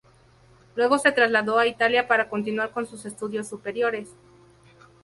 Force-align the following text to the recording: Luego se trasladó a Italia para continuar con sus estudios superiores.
Luego 0.75 0.97
se 0.97 1.11
trasladó 1.11 1.59
a 1.59 1.67
Italia 1.67 2.07
para 2.07 2.27
continuar 2.27 2.71
con 2.71 2.87
sus 2.87 3.05
estudios 3.05 3.47
superiores. 3.47 4.09